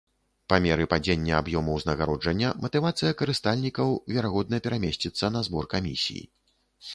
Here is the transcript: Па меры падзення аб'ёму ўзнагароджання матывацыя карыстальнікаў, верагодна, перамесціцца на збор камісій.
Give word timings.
Па 0.51 0.57
меры 0.65 0.85
падзення 0.93 1.33
аб'ёму 1.41 1.75
ўзнагароджання 1.75 2.49
матывацыя 2.63 3.11
карыстальнікаў, 3.19 3.93
верагодна, 4.17 4.61
перамесціцца 4.69 5.25
на 5.37 5.45
збор 5.51 5.71
камісій. 5.77 6.23